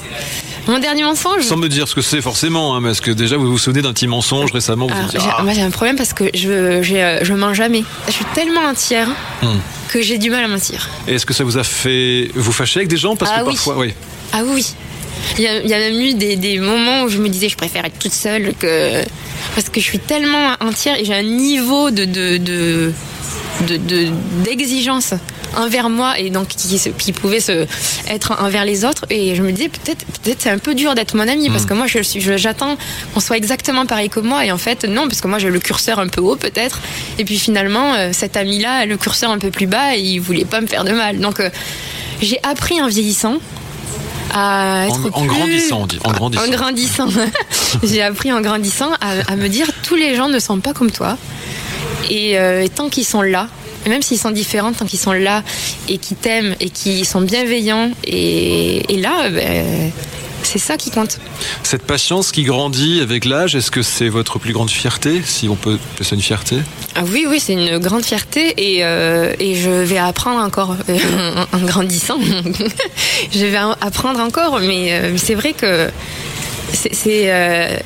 [0.68, 3.38] Mon dernier mensonge Sans me dire ce que c'est forcément, hein, mais est-ce que déjà
[3.38, 5.62] vous vous souvenez d'un petit mensonge récemment vous Alors, vous dites, j'ai- ah, Moi j'ai
[5.62, 7.84] un problème parce que je, euh, je mens jamais.
[8.08, 9.08] Je suis tellement entière
[9.42, 9.58] Hmm.
[9.90, 10.90] que j'ai du mal à mentir.
[11.08, 13.16] Est-ce que ça vous a fait vous fâcher avec des gens?
[13.16, 13.54] Parce Ah que oui.
[13.56, 13.94] parfois, oui.
[14.34, 14.74] Ah oui.
[15.38, 17.48] Il y, a, il y a même eu des, des moments où je me disais
[17.50, 19.02] je préfère être toute seule que
[19.56, 22.92] parce que je suis tellement entière et j'ai un niveau de de de-
[23.68, 24.08] de- de-
[24.44, 25.14] d'exigence
[25.58, 27.66] envers moi et donc qui, qui pouvait se
[28.10, 29.06] être envers les autres.
[29.10, 31.74] Et je me disais peut-être peut-être c'est un peu dur d'être mon ami parce que
[31.74, 32.78] moi je suis je- j'attends
[33.14, 34.46] qu'on soit exactement pareil que moi.
[34.46, 36.80] Et en fait non parce que moi j'ai le curseur un peu haut peut-être.
[37.20, 40.00] Et puis finalement euh, cet ami là a le curseur un peu plus bas et
[40.02, 41.20] il voulait pas me faire de mal.
[41.20, 41.50] Donc euh,
[42.22, 43.38] j'ai appris en vieillissant
[44.34, 46.44] à être En- en plus- grandissant, on dit, en grandissant.
[46.46, 47.08] En grandissant.
[47.84, 50.92] j'ai appris en grandissant à, à me dire tous les gens ne sont pas comme
[50.92, 51.18] toi.
[52.10, 53.48] Et, euh, et tant qu'ils sont là,
[53.88, 55.44] même s'ils sont différents, tant qu'ils sont là
[55.90, 59.92] et qui t'aiment et qui sont bienveillants, et, et là, ben,
[60.44, 61.20] c'est ça qui compte.
[61.64, 65.56] Cette patience qui grandit avec l'âge, est-ce que c'est votre plus grande fierté, si on
[65.56, 66.58] peut appeler ça une fierté?
[66.96, 70.98] Ah oui, oui, c'est une grande fierté et, euh, et je vais apprendre encore euh,
[71.54, 72.20] en, grandissant.
[73.34, 75.90] je vais en- apprendre encore, mais euh, c'est vrai que
[76.74, 77.82] c'est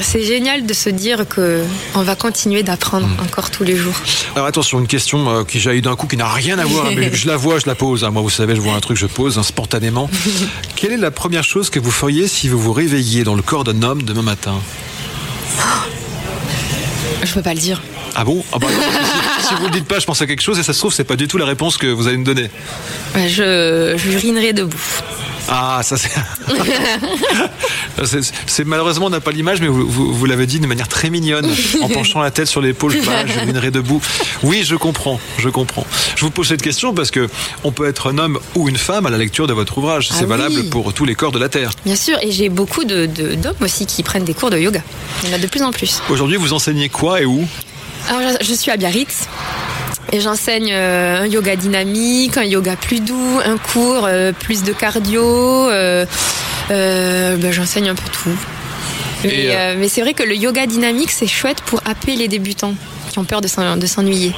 [0.00, 1.62] c'est, génial de se dire que
[1.94, 3.94] on va continuer d'apprendre encore tous les jours.
[4.34, 7.10] Alors attention, une question euh, qui jaillit d'un coup, qui n'a rien à voir, mais
[7.14, 8.04] je la vois, je la pose.
[8.04, 8.10] hein.
[8.10, 10.10] Moi, vous savez, je vois un truc, je pose hein, spontanément.
[10.76, 13.64] Quelle est la première chose que vous feriez si vous vous réveilliez dans le corps
[13.64, 14.54] d'un homme demain matin?
[17.22, 17.82] Je peux pas le dire.
[18.14, 18.42] Ah bon?
[18.52, 18.68] Ah bah,
[19.40, 20.92] si, si vous le dites pas, je pense à quelque chose et ça se trouve,
[20.92, 22.50] c'est pas du tout la réponse que vous allez me donner.
[23.14, 24.78] Je, je urinerai debout.
[25.48, 25.96] Ah, ça
[28.46, 28.64] c'est.
[28.64, 31.48] Malheureusement on n'a pas l'image, mais vous, vous, vous l'avez dit de manière très mignonne,
[31.82, 32.92] en penchant la tête sur l'épaule.
[32.92, 34.00] Je, je viendrai debout.
[34.42, 35.86] Oui, je comprends, je comprends.
[36.16, 37.28] Je vous pose cette question parce que
[37.64, 40.08] on peut être un homme ou une femme à la lecture de votre ouvrage.
[40.10, 40.68] Ah C'est valable oui.
[40.68, 41.70] pour tous les corps de la terre.
[41.84, 44.80] Bien sûr, et j'ai beaucoup de- de- d'hommes aussi qui prennent des cours de yoga.
[45.22, 46.00] Il y en a de plus en plus.
[46.10, 47.46] Aujourd'hui, vous enseignez quoi et où?
[48.08, 49.26] Alors, je suis à Biarritz
[50.12, 54.72] et j'enseigne euh, un yoga dynamique, un yoga plus doux, un cours euh, plus de
[54.72, 55.68] cardio.
[56.70, 58.36] euh, ben, j'enseigne un peu tout.
[59.24, 62.74] Euh, euh, mais c'est vrai que le yoga dynamique, c'est chouette pour happer les débutants
[63.16, 64.32] qui ont peur de s'en- de s'ennuyer.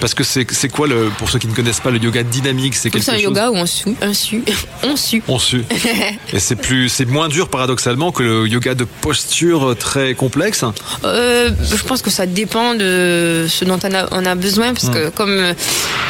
[0.00, 2.88] Parce que c'est quoi, le, pour ceux qui ne connaissent pas, le yoga dynamique C'est
[2.88, 3.24] quelque C'est un chose.
[3.24, 4.42] yoga où on sue, un su,
[4.82, 5.22] on sue.
[5.28, 5.64] On sue.
[6.32, 10.64] Et c'est plus, c'est moins dur paradoxalement que le yoga de posture très complexe.
[11.04, 14.88] Euh, je pense que ça dépend de ce dont on a, on a besoin, parce
[14.88, 15.52] que comme euh,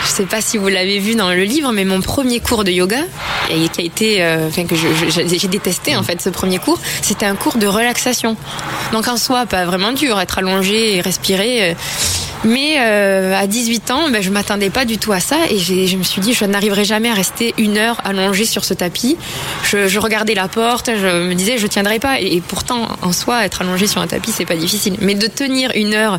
[0.05, 2.71] je sais pas si vous l'avez vu dans le livre, mais mon premier cours de
[2.71, 3.01] yoga,
[3.51, 7.27] et qui a été, euh, enfin que j'ai détesté en fait ce premier cours, c'était
[7.27, 8.37] un cours de relaxation.
[8.93, 11.71] Donc en soi, pas vraiment dur, être allongé et respirer.
[11.71, 11.75] euh,
[12.45, 15.97] mais euh, à 18 ans, ben, je m'attendais pas du tout à ça et je
[15.97, 19.17] me suis dit je n'arriverai jamais à rester une heure allongée sur ce tapis.
[19.65, 23.63] Je, regardais la porte, je me disais je tiendrai pas et, pourtant en soi être
[23.63, 24.97] allongé sur un tapis c'est pas difficile.
[25.01, 26.19] Mais de tenir une heure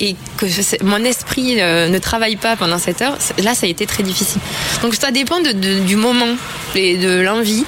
[0.00, 0.46] et que
[0.84, 4.40] mon esprit euh, ne travaille pas pendant cette heure, là ça a été très difficile.
[4.82, 6.36] Donc ça dépend du moment
[6.74, 7.64] et de l'envie.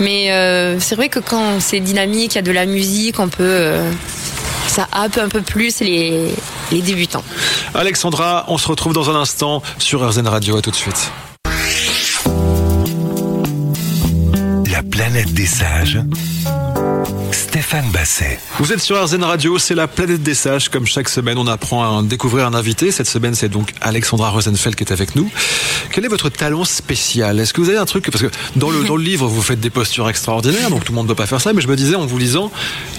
[0.00, 3.28] Mais euh, c'est vrai que quand c'est dynamique, il y a de la musique, on
[3.28, 3.90] peut euh,
[4.70, 6.32] ça happe un peu plus les,
[6.70, 7.24] les débutants.
[7.74, 10.56] Alexandra, on se retrouve dans un instant sur RZN Radio.
[10.56, 11.10] À tout de suite.
[14.70, 15.98] La planète des sages.
[17.60, 18.40] Stéphane Basset.
[18.58, 20.70] Vous êtes sur RZN Radio, c'est la planète des sages.
[20.70, 22.90] Comme chaque semaine, on apprend à découvrir un invité.
[22.90, 25.30] Cette semaine, c'est donc Alexandra Rosenfeld qui est avec nous.
[25.92, 27.38] Quel est votre talent spécial?
[27.38, 28.10] Est-ce que vous avez un truc?
[28.10, 30.96] Parce que dans le, dans le livre, vous faites des postures extraordinaires, donc tout le
[30.96, 31.52] monde ne doit pas faire ça.
[31.52, 32.50] Mais je me disais en vous lisant,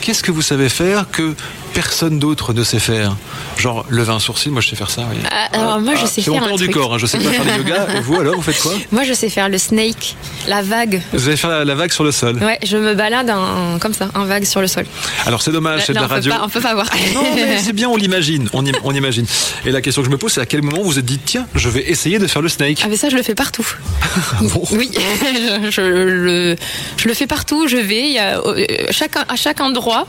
[0.01, 1.33] qu'est-ce que vous savez faire que
[1.73, 3.15] personne d'autre ne sait faire?
[3.57, 5.07] Genre lever un sourcil, moi je sais faire ça.
[5.11, 5.17] oui.
[5.31, 7.17] Ah, alors moi je sais C'est faire mon un talent du corps, hein, je sais
[7.17, 7.87] pas faire du yoga.
[7.97, 8.73] Et vous alors, vous faites quoi?
[8.91, 10.15] Moi je sais faire le snake,
[10.47, 11.01] la vague.
[11.13, 12.37] Vous allez faire la, la vague sur le sol.
[12.43, 14.85] Ouais, je me balade en, comme ça, en vague sur le sol.
[15.25, 16.31] Alors c'est dommage, c'est de la on radio.
[16.33, 16.87] pas- on peut pas voir.
[17.15, 18.49] Non, mais c'est bien, on l'imagine.
[18.53, 19.25] On, im- on imagine.
[19.65, 21.19] Et la question que je me pose, c'est à quel moment vous vous êtes dit,
[21.23, 23.65] tiens, je vais essayer de faire le snake Ah mais ça je le fais partout.
[24.41, 24.91] bon Oui,
[25.65, 26.55] je, je le,
[26.97, 27.67] je le fais partout.
[27.67, 30.05] Je vais, il y a, euh, chaque, à chaque endroit,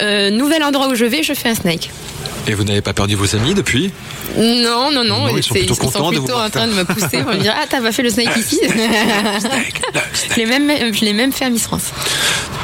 [0.00, 1.90] euh, nouvel endroit où je vais, je fais un snake.
[2.48, 3.92] Et vous n'avez pas perdu vos amis depuis?
[4.36, 6.72] Non, non, non, Non, ils sont plutôt contents de vous plutôt voir en train de
[6.72, 8.58] me pousser pour me dire ah t'as pas fait le snake ici.
[8.64, 11.90] je l'ai même, je l'ai même fait à Miss France.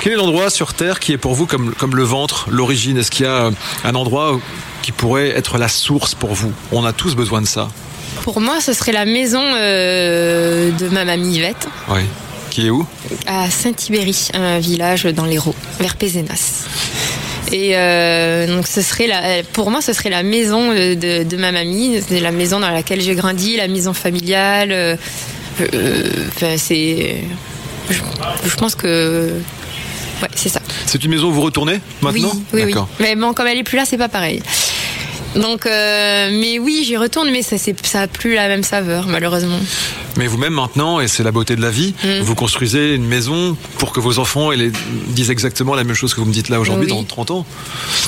[0.01, 2.99] Quel est l'endroit sur Terre qui est pour vous comme, comme le ventre, l'origine?
[2.99, 3.51] Est-ce qu'il y a euh,
[3.85, 4.39] un endroit
[4.83, 6.53] qui pourrait être la source pour vous?
[6.73, 7.69] On a tous besoin de ça.
[8.23, 11.69] Pour moi, ce serait la maison euh, de ma mamie Yvette.
[11.89, 12.01] Oui.
[12.51, 12.87] Qui est où?
[13.27, 16.65] À Saint-Ibéry, un village dans l'Hérault, vers Pézenas.
[17.53, 21.53] Et euh, donc ce serait la, pour moi, ce serait la maison de, de- ma
[21.53, 24.73] mamie, c'est la maison dans laquelle j'ai grandi, la maison familiale.
[24.73, 24.97] euh,
[25.61, 27.23] euh, enfin, c'est,
[27.91, 28.01] je,
[28.47, 29.33] je pense que
[30.23, 30.61] Ouais, c'est ça.
[30.87, 32.81] C'est une maison où vous retournez maintenant Oui, oui, oui.
[33.01, 34.43] Mais bon, comme elle est plus là, c'est pas pareil.
[35.37, 39.07] Donc, euh, mais oui, j'y retourne, mais ça, c'est- ça a plus la même saveur,
[39.07, 39.59] malheureusement.
[40.19, 42.21] Mais vous-même maintenant, et c'est la beauté de la vie, Mm.
[42.23, 44.51] vous construisez une maison pour que vos enfants
[45.09, 46.93] disent exactement la même chose que vous me dites là aujourd'hui Oui.
[46.93, 47.47] dans 30 ans.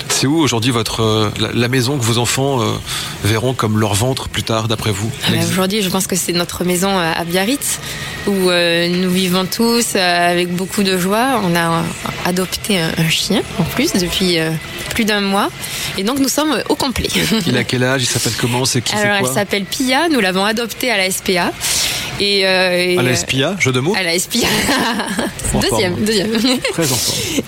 [0.08, 2.72] C'est où aujourd'hui votre euh, la, la maison que vos enfants euh,
[3.24, 5.10] verront comme leur ventre plus tard d'après vous?
[5.30, 7.78] Euh, Aujourd'hui, je pense que c'est notre maison à Biarritz,
[8.26, 11.40] où euh, nous vivons tous avec beaucoup de joie.
[11.44, 11.84] On a
[12.24, 14.36] adopté un, un chien, en plus, depuis
[14.90, 15.48] plus d'un mois.
[15.96, 17.08] Et donc, nous sommes au complet.
[17.46, 18.02] Il a quel âge?
[18.02, 18.64] Il s'appelle comment?
[18.64, 18.94] C'est qui?
[18.96, 20.08] Alors, elle s'appelle Pia.
[20.08, 21.52] Nous l'avons adoptée à la SPA.
[22.20, 24.12] Et, euh, et, À la euh, SPIA, jeu de mots À la.
[25.54, 26.30] En deuxième, deuxième.
[26.72, 26.84] Très.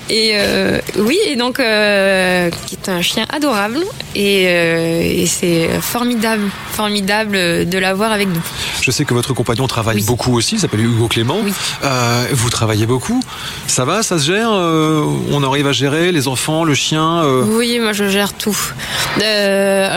[0.08, 3.80] Et euh, oui, et donc, euh, qui est un chien adorable.
[4.14, 8.42] Et, euh, et c'est formidable, formidable de l'avoir avec nous.
[8.82, 10.04] Je sais que votre compagnon travaille Oui.
[10.04, 11.38] beaucoup aussi, il s'appelle Hugo Clément.
[11.42, 11.52] Oui.
[11.84, 13.22] Euh, vous travaillez beaucoup.
[13.68, 17.44] Ça va, ça se gère Euh, On arrive à gérer les enfants, le chien euh,
[17.46, 18.56] Oui, moi je gère tout.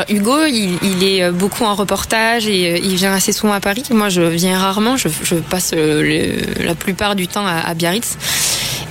[0.10, 3.84] Hugo, il, il est beaucoup en reportage et il vient assez souvent à Paris.
[3.92, 4.98] Moi, je viens rarement.
[4.98, 8.18] Je, je passe le- la plupart du temps à, à Biarritz.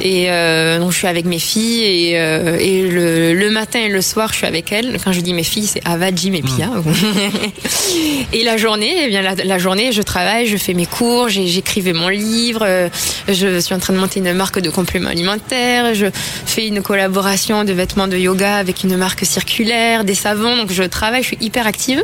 [0.01, 3.89] Et euh, donc je suis avec mes filles et, euh, et le, le matin et
[3.89, 4.99] le soir je suis avec elles.
[5.03, 6.71] Quand je dis mes filles, c'est Ava, Jim et Pia.
[8.33, 11.93] et la journée, eh bien la, la journée, je travaille, je fais mes cours, j'écrivais
[11.93, 12.89] mon livre, euh,
[13.29, 16.07] je suis en train de monter une marque de compléments alimentaires, je
[16.45, 20.57] fais une collaboration de vêtements de yoga avec une marque circulaire, des savons.
[20.57, 22.03] Donc je travaille, je suis hyper active.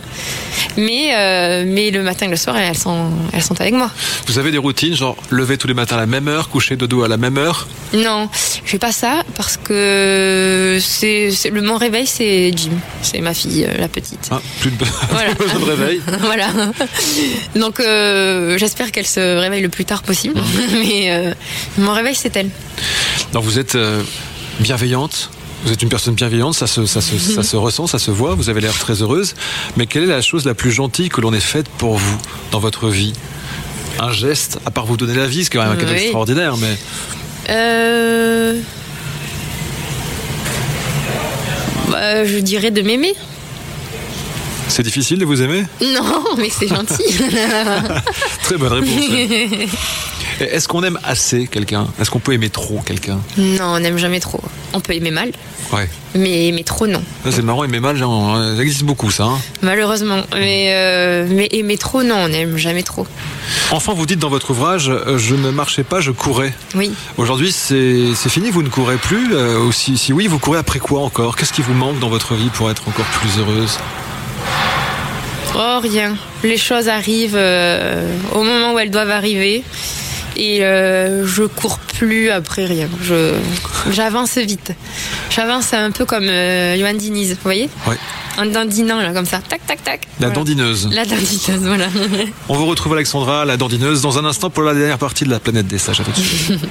[0.76, 3.90] Mais mais le matin et le soir, elles sont elles sont avec moi.
[4.26, 6.86] Vous avez des routines, genre lever tous les matins à la même heure, coucher de
[6.86, 7.66] dos à la même heure?
[7.92, 8.28] Non,
[8.64, 12.70] je fais pas ça parce que c'est c'est- le mon réveil c'est Jim,
[13.02, 14.28] c'est ma fille euh, la petite.
[14.30, 15.34] Hein, Plus de Voilà.
[15.34, 16.00] plus de réveil.
[16.20, 16.48] voilà.
[17.56, 20.40] Donc euh, j'espère qu'elle se réveille le plus tard possible.
[20.72, 21.34] Mais euh,
[21.78, 22.50] mon réveil c'est elle.
[23.32, 24.02] Donc vous êtes euh,
[24.60, 25.30] bienveillante.
[25.64, 28.34] Vous êtes une personne bienveillante, ça se, ça, se, ça se ressent, ça se voit,
[28.34, 29.34] vous avez l'air très heureuse.
[29.76, 32.18] Mais quelle est la chose la plus gentille que l'on ait faite pour vous
[32.50, 33.12] dans votre vie?
[33.98, 36.00] Un geste, à part vous donner la vie, c'est quand même un cadeau Oui.
[36.04, 36.78] extraordinaire, mais
[37.50, 38.60] Euh...
[41.90, 43.14] bah, je dirais de m'aimer.
[44.68, 45.64] c'est difficile de vous aimer?
[45.82, 47.02] Non, mais c'est gentil.
[48.44, 48.88] Très bonne réponse.
[50.40, 51.86] Est-ce qu'on aime assez quelqu'un?
[52.00, 53.18] Est-ce qu'on peut aimer trop quelqu'un?
[53.36, 54.40] Non, on n'aime jamais trop.
[54.72, 55.30] On peut aimer mal,
[55.72, 55.88] Ouais.
[56.14, 57.02] mais aimer trop non.
[57.30, 59.24] C'est marrant, aimer mal, genre, euh, ça existe beaucoup ça.
[59.24, 59.38] hein.
[59.62, 60.22] Malheureusement.
[60.32, 63.06] Mais, euh, mais aimer trop non, on n'aime jamais trop.
[63.70, 66.52] Enfin, vous dites dans votre ouvrage, euh, je ne marchais pas, je courais.
[66.74, 66.92] Oui.
[67.18, 69.34] Aujourd'hui, c'est c'est fini, vous ne courez plus.
[69.34, 71.36] euh, ou si, si oui, vous courez après quoi encore?
[71.36, 73.78] Qu'est-ce qui vous manque dans votre vie pour être encore plus heureuse?
[75.56, 76.16] Oh, rien.
[76.44, 79.64] Les choses arrivent euh, au moment où elles doivent arriver.
[80.36, 82.88] Et euh, je cours plus après rien.
[83.02, 83.34] Je
[83.90, 84.72] J'avance vite.
[85.30, 87.68] J'avance un peu comme euh, Johan Diniz, vous voyez?
[87.86, 87.96] Ouais.
[88.38, 89.40] En dandinant, là, comme ça.
[89.46, 90.00] Tac, tac, tac.
[90.20, 90.34] La Voilà.
[90.34, 90.88] dandineuse.
[90.92, 91.88] La dandineuse, voilà.
[92.48, 95.40] On vous retrouve Alexandra, la dandineuse, dans un instant pour la dernière partie de la
[95.40, 96.00] planète des sages.
[96.00, 96.60] À tout de suite.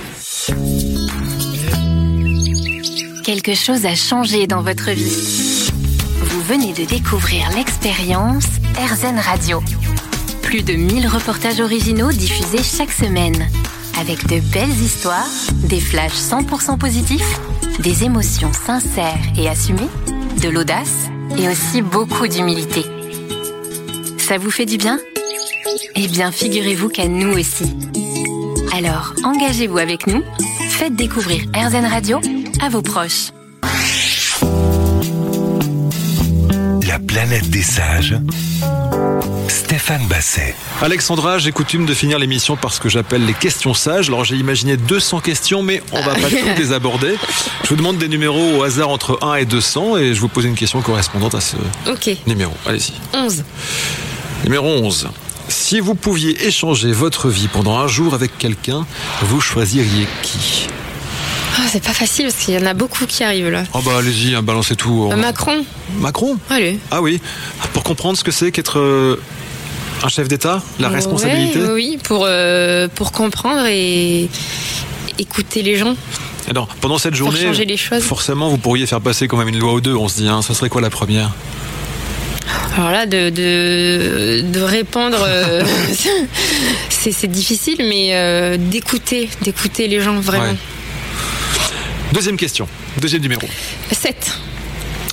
[3.24, 5.70] Quelque chose a changé dans votre vie.
[6.22, 8.46] Vous venez de découvrir l'expérience
[8.78, 9.62] RZN Radio.
[10.50, 13.48] Plus de 1000 reportages originaux diffusés chaque semaine.
[14.00, 15.30] Avec de belles histoires,
[15.66, 17.40] des flashs 100% positifs,
[17.82, 19.92] des émotions sincères et assumées,
[20.42, 21.06] de l'audace
[21.38, 22.84] et aussi beaucoup d'humilité.
[24.18, 24.98] Ça vous fait du bien?
[25.94, 27.72] Eh bien, figurez-vous qu'à nous aussi.
[28.76, 30.24] Alors, engagez-vous avec nous,
[30.72, 32.20] faites découvrir RZN Radio
[32.60, 33.30] à vos proches.
[36.88, 38.16] La planète des sages.
[39.50, 40.56] Stéphane Basset.
[40.82, 44.08] Alexandra, j'ai coutume de finir l'émission par ce que j'appelle les questions sages.
[44.08, 47.16] Alors j'ai imaginé 200 questions, mais on va pas toutes les aborder.
[47.64, 50.46] Je vous demande des numéros au hasard entre 1 et 200 et je vous pose
[50.46, 51.58] une question correspondante à ce
[52.28, 52.54] numéro.
[52.68, 52.94] Allez-y.
[53.14, 53.44] 11.
[54.44, 55.10] Numéro 11.
[55.48, 58.86] Si vous pouviez échanger votre vie pendant un jour avec quelqu'un,
[59.24, 60.68] vous choisiriez qui?
[61.62, 63.64] Ah, c'est pas facile parce qu'il y en a beaucoup qui arrivent là.
[63.74, 65.10] Oh bah allez-y, hein, balancez tout.
[65.12, 65.66] Euh, Macron
[65.98, 66.80] Macron Allez.
[66.90, 67.20] Ah oui.
[67.74, 69.22] Pour comprendre ce que c'est qu'être euh,
[70.04, 71.60] un chef d'État, la responsabilité.
[71.60, 74.30] Ouais, oui, pour, euh, pour comprendre et
[75.18, 75.96] écouter les gens.
[76.50, 78.04] Alors, pendant cette journée, changer les choses.
[78.04, 79.96] forcément, vous pourriez faire passer quand même une loi ou deux.
[79.96, 81.32] On se dit, hein, ça serait quoi la première?
[82.78, 85.64] Alors là, de, de, euh,
[86.90, 90.46] c'est c'est difficile, mais euh, d'écouter, d'écouter les gens vraiment.
[90.46, 90.56] Ouais.
[92.14, 92.68] Deuxième question,
[93.00, 93.42] deuxième numéro.
[93.92, 94.32] 7,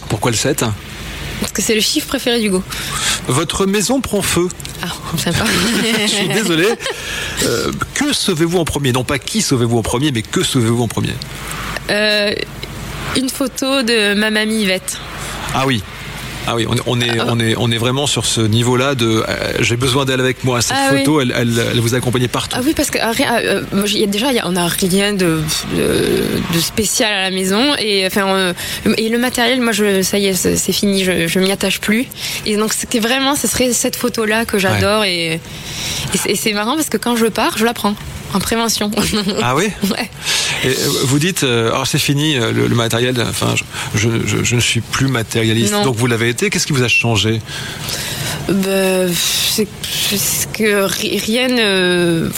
[0.09, 0.65] Pourquoi le 7
[1.41, 2.63] parce que c'est le chiffre préféré d'Hugo.
[3.29, 4.49] Votre maison prend feu.
[4.83, 5.45] Ah, sympa.
[6.03, 6.67] Je suis désolé.
[7.45, 8.93] Euh, que sauvez-vous en premier?
[8.93, 11.13] Non pas qui sauvez-vous en premier, mais que sauvez-vous en premier?
[11.91, 12.33] Euh,
[13.17, 14.99] une photo de ma mamie Yvette.
[15.55, 15.83] Ah oui.
[16.47, 19.53] Ah oui, on, on est, on est, on est vraiment sur ce niveau-là de euh,
[19.61, 20.63] j'ai besoin d'elle avec moi.
[20.63, 20.99] Cette Ah oui.
[21.01, 22.57] photo, elle, elle, elle vous accompagnait partout.
[22.59, 25.41] Ah oui, parce que euh, rien- euh, a- déjà, on n'a rien de,
[25.77, 27.75] de, de spécial à la maison.
[27.79, 28.53] Et, enfin, euh,
[28.97, 32.07] et le matériel, moi, je, ça y est, c'est fini, je, je m'y attache plus.
[32.47, 35.05] Et donc, c'était vraiment, ce serait cette photo-là que j'adore.
[35.05, 35.41] Et,
[36.27, 37.95] et c'est marrant parce que quand je pars, je la prends
[38.35, 38.91] en prévention.
[39.43, 40.11] Ah oui ouais.
[40.65, 40.73] Et euh,
[41.05, 43.65] vous dites, euh, alors c'est fini, euh, le, le matériel, enfin, je,
[43.99, 45.73] je, je- je ne suis plus matérialiste.
[45.73, 45.85] Non.
[45.85, 47.41] Donc vous l'avez été, qu'est-ce qui vous a changé
[48.49, 49.67] Ben, c'est
[50.53, 52.31] que ri- rien ne.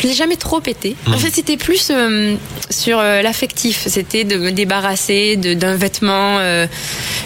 [0.00, 0.94] Je l'ai jamais trop pété.
[1.06, 1.14] Mmh.
[1.14, 2.36] En fait, c'était plus euh,
[2.70, 3.84] sur euh, l'affectif.
[3.88, 6.38] C'était de me débarrasser d'un vêtement.
[6.38, 6.66] euh,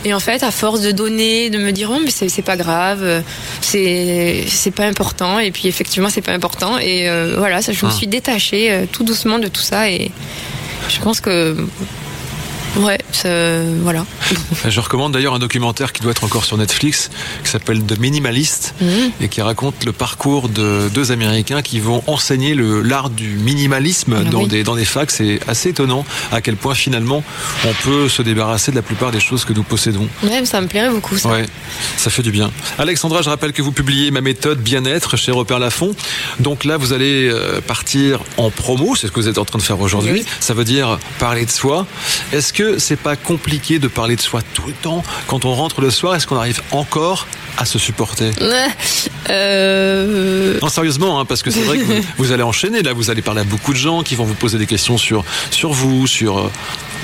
[0.05, 3.23] et en fait, à force de donner, de me dire oh mais c'est pas grave,
[3.61, 5.39] c'est c'est pas important.
[5.39, 6.79] Et puis effectivement, c'est pas important.
[6.79, 7.95] Et voilà, ça, je me Ah.
[7.95, 9.89] suis détachée tout doucement de tout ça.
[9.91, 10.11] Et
[10.89, 11.57] je pense que
[12.77, 12.99] ouais,
[13.83, 14.05] voilà.
[14.69, 17.11] Je recommande d'ailleurs un documentaire qui doit être encore sur Netflix,
[17.45, 19.11] qui s'appelle The Minimalist, Mhm.
[19.21, 24.25] et qui raconte le parcours de deux Américains qui vont enseigner l'art du minimalisme Ah
[24.31, 24.49] dans, oui.
[24.49, 25.11] des, dans des facs.
[25.11, 27.23] C'est assez étonnant à quel point finalement
[27.65, 30.09] on peut se débarrasser de la plupart des choses que nous possédons.
[30.23, 31.17] Ouais, ça me plairait beaucoup.
[31.17, 31.29] Ça.
[31.31, 31.47] Ouais,
[31.97, 32.51] ça fait du bien.
[32.79, 35.95] Alexandra, je rappelle que vous publiez ma méthode bien-être chez Repère Lafont.
[36.41, 39.59] Donc là, vous allez euh, partir en promo, c'est ce que vous êtes en train
[39.59, 40.13] de faire aujourd'hui.
[40.13, 40.25] Oui.
[40.41, 41.87] Ça veut dire parler de soi.
[42.33, 45.81] Est-ce que c'est pas compliqué de parler de soi tout le temps Quand on rentre
[45.81, 47.27] le soir, est-ce qu'on arrive encore
[47.59, 48.31] à se supporter?
[49.31, 52.83] Euh, Non, sérieusement, hein, parce que c'est vrai que vous, vous allez enchaîner.
[52.83, 55.25] Là, vous allez parler à beaucoup de gens qui vont vous poser des questions sur,
[55.51, 56.51] sur vous, sur euh,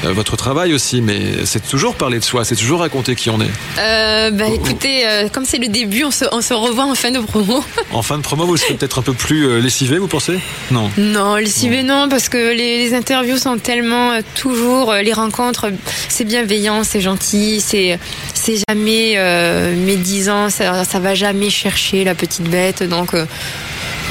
[0.05, 1.01] votre travail aussi.
[1.01, 3.51] Mais c'est toujours parler de soi, c'est toujours raconter qui on est.
[3.79, 7.11] Euh, bah écoutez, euh, comme c'est le début, on se, on se revoit en fin
[7.11, 7.63] de promo.
[7.93, 10.39] En fin de promo, vous serez peut-être un peu plus euh, lessivé, vous pensez?
[10.71, 10.91] Non.
[10.99, 15.13] Non, les CV non, parce que les, les interviews sont tellement euh, toujours euh, les
[15.13, 15.71] rencontres, euh,
[16.09, 17.99] c'est bienveillant, c'est gentil, c'est
[18.35, 23.15] c'est jamais euh, médisant, ça, ça va jamais chercher la petite bête, donc.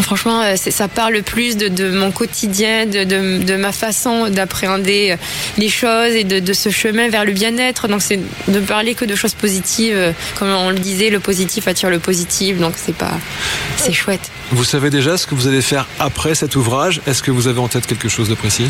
[0.01, 5.11] Franchement, euh, ça parle plus de, de mon quotidien, de, de, de ma façon d'appréhender
[5.11, 5.15] euh,
[5.57, 7.87] les choses et de, ce chemin vers le bien-être.
[7.87, 9.95] Donc, c'est de parler que de choses positives.
[9.95, 12.57] Euh, Comme on le disait, le positif attire le positif.
[12.57, 13.11] Donc, c'est pas,
[13.75, 14.31] c'est chouette.
[14.51, 17.01] Vous savez déjà ce que vous allez faire après cet ouvrage?
[17.05, 18.67] Est-ce que vous avez en tête quelque chose de précis?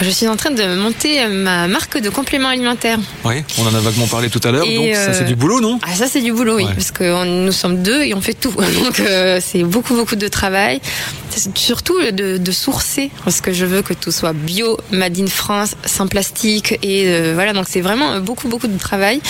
[0.00, 3.00] Je suis en train de monter ma marque de compléments alimentaires.
[3.24, 4.64] Oui, on en a vaguement parlé tout à l'heure.
[4.64, 5.80] Donc ça, c'est du boulot, non?
[5.82, 6.64] Ah, ça, c'est du boulot, oui.
[6.64, 6.74] Ouais.
[6.74, 8.52] Parce que nous sommes deux et on fait tout.
[8.84, 10.57] Donc, euh, c'est beaucoup, beaucoup de travail.
[11.54, 13.10] Surtout de, de sourcer.
[13.24, 16.78] Parce que je veux que tout soit bio, made in France, sans plastique.
[16.82, 19.20] Et euh, voilà, donc c'est vraiment beaucoup, beaucoup de travail.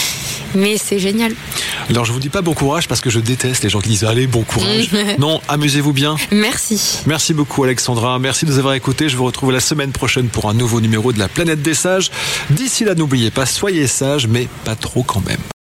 [0.54, 1.32] Mais c'est génial.
[1.90, 4.04] Alors je vous dis pas bon courage parce que je déteste les gens qui disent
[4.04, 4.90] allez bon courage.
[5.18, 6.16] non, amusez-vous bien.
[6.30, 7.00] Merci.
[7.06, 9.08] Merci beaucoup Alexandra, merci de nous avoir écoutés.
[9.08, 12.10] Je vous retrouve la semaine prochaine pour un nouveau numéro de la planète des sages.
[12.50, 15.40] D'ici là, n'oubliez pas, soyez sages, mais pas trop quand même.